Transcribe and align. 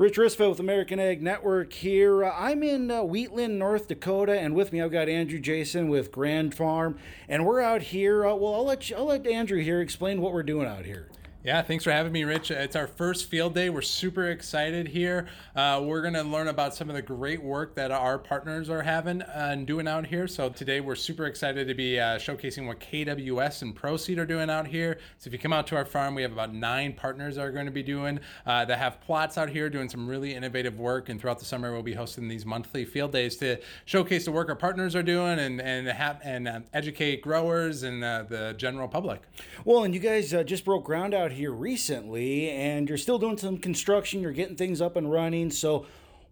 Rich 0.00 0.16
Risfeld 0.16 0.48
with 0.48 0.60
American 0.60 0.98
Ag 0.98 1.20
Network 1.20 1.74
here. 1.74 2.24
Uh, 2.24 2.34
I'm 2.34 2.62
in 2.62 2.90
uh, 2.90 3.02
Wheatland, 3.02 3.58
North 3.58 3.86
Dakota, 3.86 4.32
and 4.32 4.54
with 4.54 4.72
me 4.72 4.80
I've 4.80 4.90
got 4.90 5.10
Andrew 5.10 5.38
Jason 5.38 5.90
with 5.90 6.10
Grand 6.10 6.54
Farm, 6.54 6.96
and 7.28 7.44
we're 7.44 7.60
out 7.60 7.82
here. 7.82 8.26
Uh, 8.26 8.34
well, 8.34 8.54
I'll 8.54 8.64
let 8.64 8.88
you, 8.88 8.96
I'll 8.96 9.04
let 9.04 9.26
Andrew 9.26 9.62
here 9.62 9.82
explain 9.82 10.22
what 10.22 10.32
we're 10.32 10.42
doing 10.42 10.66
out 10.66 10.86
here. 10.86 11.10
Yeah, 11.42 11.62
thanks 11.62 11.84
for 11.84 11.90
having 11.90 12.12
me, 12.12 12.24
Rich. 12.24 12.50
It's 12.50 12.76
our 12.76 12.86
first 12.86 13.30
field 13.30 13.54
day. 13.54 13.70
We're 13.70 13.80
super 13.80 14.26
excited 14.26 14.88
here. 14.88 15.26
Uh, 15.56 15.80
we're 15.82 16.02
going 16.02 16.12
to 16.12 16.22
learn 16.22 16.48
about 16.48 16.74
some 16.74 16.90
of 16.90 16.96
the 16.96 17.00
great 17.00 17.42
work 17.42 17.74
that 17.76 17.90
our 17.90 18.18
partners 18.18 18.68
are 18.68 18.82
having 18.82 19.22
and 19.22 19.66
doing 19.66 19.88
out 19.88 20.06
here. 20.06 20.28
So 20.28 20.50
today 20.50 20.82
we're 20.82 20.96
super 20.96 21.24
excited 21.24 21.66
to 21.66 21.72
be 21.72 21.98
uh, 21.98 22.18
showcasing 22.18 22.66
what 22.66 22.78
KWS 22.78 23.62
and 23.62 23.74
ProSeed 23.74 24.18
are 24.18 24.26
doing 24.26 24.50
out 24.50 24.66
here. 24.66 24.98
So 25.16 25.28
if 25.28 25.32
you 25.32 25.38
come 25.38 25.54
out 25.54 25.66
to 25.68 25.76
our 25.76 25.86
farm, 25.86 26.14
we 26.14 26.20
have 26.20 26.32
about 26.32 26.52
nine 26.52 26.92
partners 26.92 27.36
that 27.36 27.46
are 27.46 27.52
going 27.52 27.64
to 27.64 27.72
be 27.72 27.82
doing 27.82 28.20
uh, 28.44 28.66
that 28.66 28.76
have 28.76 29.00
plots 29.00 29.38
out 29.38 29.48
here 29.48 29.70
doing 29.70 29.88
some 29.88 30.06
really 30.06 30.34
innovative 30.34 30.78
work. 30.78 31.08
And 31.08 31.18
throughout 31.18 31.38
the 31.38 31.46
summer, 31.46 31.72
we'll 31.72 31.82
be 31.82 31.94
hosting 31.94 32.28
these 32.28 32.44
monthly 32.44 32.84
field 32.84 33.12
days 33.12 33.36
to 33.36 33.56
showcase 33.86 34.26
the 34.26 34.32
work 34.32 34.50
our 34.50 34.56
partners 34.56 34.94
are 34.94 35.02
doing 35.02 35.38
and 35.38 35.58
and 35.58 35.88
and 35.88 36.48
uh, 36.48 36.60
educate 36.74 37.22
growers 37.22 37.82
and 37.82 38.04
uh, 38.04 38.24
the 38.28 38.54
general 38.58 38.88
public. 38.88 39.22
Well, 39.64 39.84
and 39.84 39.94
you 39.94 40.00
guys 40.00 40.34
uh, 40.34 40.42
just 40.42 40.66
broke 40.66 40.84
ground 40.84 41.14
out 41.14 41.29
out 41.30 41.36
here 41.36 41.52
recently 41.52 42.50
and 42.50 42.88
you're 42.88 42.98
still 42.98 43.18
doing 43.18 43.38
some 43.38 43.56
construction, 43.56 44.20
you're 44.20 44.32
getting 44.32 44.56
things 44.56 44.80
up 44.80 44.96
and 44.96 45.10
running. 45.10 45.50
So, 45.50 45.86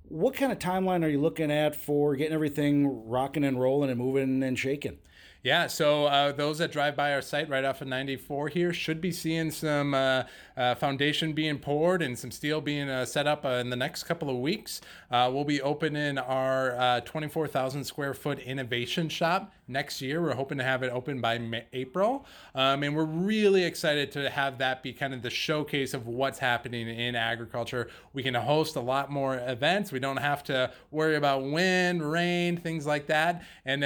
what 0.09 0.35
kind 0.35 0.51
of 0.51 0.59
timeline 0.59 1.05
are 1.05 1.09
you 1.09 1.21
looking 1.21 1.51
at 1.51 1.77
for 1.77 2.17
getting 2.17 2.33
everything 2.33 3.09
rocking 3.09 3.45
and 3.45 3.61
rolling 3.61 3.91
and 3.91 3.99
moving 3.99 4.43
and 4.43 4.59
shaking? 4.59 4.99
Yeah, 5.45 5.69
so 5.69 6.07
uh, 6.07 6.33
those 6.33 6.59
that 6.59 6.73
drive 6.73 6.97
by 6.97 7.13
our 7.13 7.23
site 7.23 7.49
right 7.49 7.65
off 7.65 7.81
of 7.81 7.87
94 7.87 8.49
here 8.49 8.73
should 8.73 9.01
be 9.01 9.13
seeing 9.13 9.53
some 9.53 9.95
uh, 9.95 10.25
uh, 10.57 10.75
foundation 10.75 11.33
being 11.33 11.59
poured 11.59 12.03
and 12.03 12.19
some 12.19 12.33
steel 12.33 12.61
being 12.61 12.89
uh, 12.89 13.05
set 13.05 13.29
up 13.29 13.45
uh, 13.45 13.51
in 13.51 13.71
the 13.71 13.77
next 13.77 14.03
couple 14.03 14.29
of 14.29 14.37
weeks. 14.39 14.81
Uh, 15.13 15.31
we'll 15.33 15.45
be 15.45 15.63
opening 15.63 16.19
our 16.19 17.01
24,000 17.03 17.85
square 17.85 18.15
foot 18.15 18.41
innovation 18.41 19.09
shop 19.09 19.53
next 19.69 20.03
year. 20.03 20.21
We're 20.21 20.35
hoping 20.35 20.59
to 20.59 20.65
have 20.65 20.83
it 20.83 20.91
open 20.91 21.21
by 21.21 21.39
May- 21.39 21.67
April. 21.73 22.27
Um, 22.55 22.83
and 22.83 22.97
we're 22.97 23.05
really 23.05 23.63
excited 23.65 24.11
to 24.13 24.29
have 24.31 24.59
that 24.59 24.83
be 24.83 24.93
kind 24.93 25.15
of 25.15 25.23
the 25.23 25.31
showcase 25.31 25.95
of 25.95 26.09
what's 26.09 26.41
happening 26.41 26.89
in 26.89 27.15
agriculture. 27.15 27.89
We 28.13 28.25
can 28.25 28.35
host 28.35 28.75
a 28.77 28.81
lot 28.81 29.11
more 29.11 29.37
events. 29.37 29.93
We 29.93 30.01
don't 30.01 30.17
have 30.17 30.43
to 30.45 30.73
worry 30.91 31.15
about 31.17 31.45
wind, 31.45 32.03
rain, 32.03 32.57
things 32.57 32.87
like 32.87 33.07
that. 33.07 33.45
And, 33.65 33.83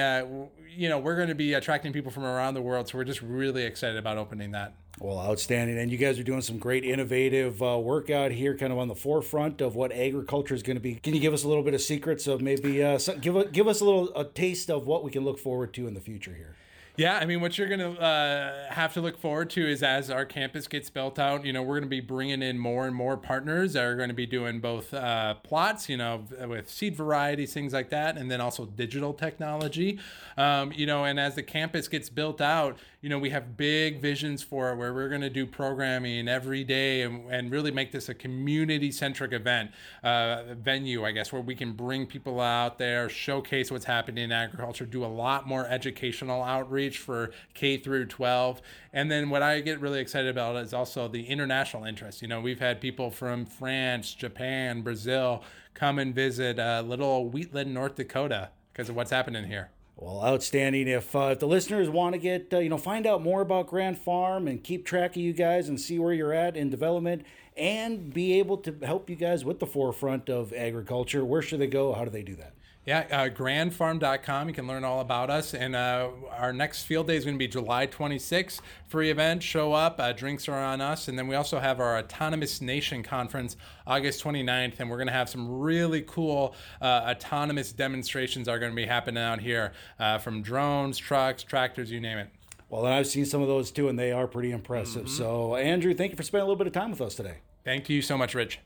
you 0.75 0.89
know, 0.89 0.99
we're 0.99 1.17
going 1.17 1.29
to 1.29 1.35
be 1.35 1.42
be 1.43 1.55
attracting 1.55 1.93
people 1.93 2.11
from 2.11 2.25
around 2.25 2.55
the 2.55 2.63
world. 2.63 2.89
So 2.89 2.99
we're 2.99 3.05
just 3.05 3.23
really 3.23 3.65
excited 3.65 3.97
about 3.97 4.19
opening 4.19 4.53
that. 4.53 4.75
Well, 5.01 5.19
outstanding. 5.19 5.79
And 5.79 5.91
you 5.91 5.99
guys 5.99 6.19
are 6.19 6.23
doing 6.23 6.43
some 6.43 6.59
great 6.59 6.85
innovative 6.85 7.63
uh, 7.63 7.79
work 7.79 8.11
out 8.11 8.31
here, 8.31 8.57
kind 8.57 8.73
of 8.73 8.79
on 8.79 8.89
the 8.89 8.95
forefront 8.95 9.61
of 9.61 9.75
what 9.75 9.91
agriculture 9.93 10.55
is 10.55 10.63
going 10.63 10.77
to 10.77 10.81
be. 10.81 10.97
Can 10.97 11.15
you 11.15 11.21
give 11.21 11.33
us 11.33 11.45
a 11.45 11.49
little 11.49 11.63
bit 11.63 11.75
of 11.75 11.81
secrets 11.81 12.27
of 12.27 12.41
maybe 12.41 12.83
uh, 12.83 12.99
give, 13.21 13.37
a, 13.37 13.47
give 13.47 13.67
us 13.67 13.81
a 13.81 13.85
little 13.85 14.15
a 14.15 14.25
taste 14.25 14.71
of 14.71 14.87
what 14.87 15.03
we 15.03 15.11
can 15.11 15.25
look 15.25 15.39
forward 15.39 15.73
to 15.75 15.87
in 15.87 15.95
the 15.95 16.01
future 16.01 16.35
here? 16.35 16.57
Yeah, 16.95 17.17
I 17.17 17.25
mean, 17.25 17.41
what 17.41 17.57
you're 17.57 17.69
to 17.81 17.99
uh, 17.99 18.71
have 18.71 18.93
to 18.95 19.01
look 19.01 19.19
forward 19.19 19.49
to 19.51 19.67
is 19.67 19.83
as 19.83 20.11
our 20.11 20.27
campus 20.27 20.69
gets 20.69 20.91
built 20.91 21.19
out, 21.19 21.43
you 21.43 21.51
know, 21.51 21.63
we're 21.63 21.81
to 21.81 21.89
be 21.89 22.01
bringing 22.01 22.43
in 22.43 22.59
more 22.59 22.87
and 22.87 22.95
more 22.95 23.17
partners 23.17 23.73
that 23.73 23.85
are 23.85 23.97
going 23.97 24.11
to 24.11 24.15
be 24.15 24.27
doing 24.27 24.61
both 24.61 24.93
uh, 24.93 25.35
plots, 25.37 25.89
you 25.89 25.97
know, 25.97 26.25
with 26.47 26.69
seed 26.69 26.95
varieties, 26.95 27.55
things 27.55 27.73
like 27.73 27.89
that, 27.91 28.19
and 28.19 28.31
then 28.31 28.43
also 28.43 28.67
digital 28.67 29.15
technology. 29.15 29.99
Um, 30.37 30.71
you 30.73 30.85
know, 30.85 31.05
and 31.05 31.19
as 31.19 31.35
the 31.35 31.43
campus 31.43 31.89
gets 31.89 32.11
built 32.11 32.43
out, 32.43 32.77
you 33.01 33.09
know, 33.09 33.19
we 33.19 33.31
have 33.31 33.57
big 33.57 34.01
visions 34.01 34.43
for 34.43 34.71
it 34.71 34.77
where 34.77 34.93
we're 34.93 35.09
to 35.23 35.31
do 35.31 35.47
programming 35.47 36.29
every 36.29 36.63
day 36.63 37.03
and, 37.03 37.29
and 37.31 37.51
really 37.51 37.71
make 37.71 37.91
this 37.91 38.11
a 38.11 38.15
community 38.15 38.93
centric 38.93 39.33
event, 39.33 39.71
uh, 40.05 40.55
venue, 40.55 41.05
I 41.07 41.13
guess, 41.13 41.33
where 41.33 41.43
we 41.43 41.55
can 41.55 41.73
bring 41.73 42.07
people 42.07 42.39
out 42.39 42.77
there, 42.77 43.09
showcase 43.09 43.71
what's 43.71 43.87
happening 43.87 44.25
in 44.25 44.33
agriculture, 44.33 44.85
do 44.85 45.05
a 45.05 45.07
lot 45.07 45.49
more 45.49 45.67
educational 45.67 46.43
outreach 46.43 46.82
outreach 46.83 46.99
for 46.99 47.31
K 47.55 47.77
through 47.77 48.07
12. 48.07 48.61
And 48.93 49.11
then 49.11 49.31
what 49.31 49.43
I 49.43 49.61
get 49.61 49.81
really 49.81 50.01
excited 50.01 50.31
about 50.31 50.57
is 50.57 50.75
also 50.75 51.09
the 51.09 51.25
international 51.25 51.85
interest. 51.85 52.23
You 52.23 52.29
know, 52.29 52.41
we've 52.41 52.61
had 52.61 52.81
people 52.81 53.11
from 53.11 53.47
France, 53.47 54.15
Japan, 54.15 54.83
Brazil 54.83 55.43
come 55.75 55.99
and 55.99 56.15
visit 56.15 56.59
uh, 56.59 56.83
little 56.85 57.29
Wheatland, 57.29 57.73
North 57.73 57.95
Dakota 57.95 58.51
because 58.73 58.89
of 58.89 58.97
what's 58.97 59.11
happening 59.11 59.45
here. 59.45 59.71
Well, 59.97 60.25
outstanding. 60.25 60.89
If, 60.89 61.15
uh, 61.15 61.31
if 61.33 61.39
the 61.39 61.47
listeners 61.47 61.89
want 61.89 62.15
to 62.15 62.19
get, 62.19 62.53
uh, 62.53 62.59
you 62.59 62.69
know, 62.69 62.79
find 62.79 63.07
out 63.07 63.23
more 63.23 63.41
about 63.41 63.69
Grand 63.69 63.99
Farm 63.99 64.49
and 64.49 64.63
keep 64.63 64.85
track 64.85 65.13
of 65.13 65.19
you 65.19 65.33
guys 65.33 65.69
and 65.69 65.81
see 65.81 65.99
where 65.99 66.13
you're 66.13 66.33
at 66.33 66.57
in 66.57 66.71
development 66.71 67.25
and 67.57 68.13
be 68.13 68.39
able 68.39 68.57
to 68.57 68.75
help 68.83 69.09
you 69.09 69.17
guys 69.17 69.45
with 69.45 69.61
the 69.61 69.67
forefront 69.67 70.29
of 70.29 70.53
agriculture, 70.55 71.25
where 71.25 71.43
should 71.43 71.61
they 71.61 71.67
go? 71.67 71.93
How 71.93 72.05
do 72.05 72.11
they 72.11 72.23
do 72.23 72.35
that? 72.37 72.55
Yeah, 72.85 73.07
uh, 73.13 73.29
grandfarm.com. 73.29 74.49
You 74.49 74.55
can 74.55 74.67
learn 74.67 74.83
all 74.83 75.01
about 75.01 75.31
us. 75.31 75.55
And 75.55 75.77
uh, 75.77 76.09
our 76.37 76.53
next 76.53 76.83
field 76.83 77.07
day 77.07 77.17
is 77.17 77.25
going 77.25 77.37
to 77.37 77.39
be 77.39 77.47
July 77.47 77.87
26th. 77.87 78.61
Free 78.89 79.11
event. 79.11 79.43
Show 79.45 79.73
up. 79.73 80.01
Uh, 80.01 80.13
drinks 80.13 80.49
are 80.49 80.59
on 80.59 80.81
us. 80.81 81.07
And 81.07 81.17
then 81.17 81.29
we 81.29 81.37
also 81.37 81.61
have 81.61 81.79
our 81.79 81.97
Autonomous 81.97 82.61
Nation 82.61 83.05
Conference 83.05 83.57
August 83.87 84.25
29th. 84.25 84.81
And 84.81 84.91
we're 84.91 84.97
going 84.97 85.07
to 85.07 85.13
have 85.13 85.29
some 85.29 85.61
really 85.61 86.03
cool 86.03 86.57
uh, 86.81 87.15
autonomous 87.15 87.71
demonstrations 87.71 88.49
are 88.49 88.59
going 88.59 88.73
to 88.73 88.77
be 88.77 88.87
happening 88.87 89.23
out 89.23 89.41
here 89.41 89.73
uh, 90.01 90.19
from 90.19 90.43
drones, 90.43 90.99
trucks, 90.99 91.45
tractors, 91.45 91.89
you 91.93 92.01
name 92.01 92.19
it. 92.19 92.31
Well, 92.69 92.87
and 92.87 92.95
I've 92.95 93.07
seen 93.07 93.27
some 93.27 93.43
of 93.43 93.49
those 93.49 93.71
too, 93.71 93.89
and 93.91 93.99
they 93.99 94.13
are 94.13 94.27
pretty 94.27 94.51
impressive. 94.51 95.05
Mm-hmm. 95.05 95.17
So, 95.17 95.57
Andrew, 95.57 95.95
thank 95.95 96.11
you 96.11 96.17
for 96.17 96.23
spending 96.23 96.45
a 96.45 96.47
little 96.47 96.57
bit 96.57 96.67
of 96.67 96.73
time 96.73 96.91
with 96.91 97.03
us 97.03 97.15
today. 97.15 97.37
Thank 97.65 97.89
you 97.89 98.03
so 98.03 98.17
much, 98.17 98.35
Rich. 98.35 98.61